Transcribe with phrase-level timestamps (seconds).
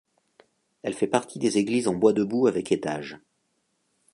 [0.81, 3.19] Elle fait partie des églises en bois debout avec étage.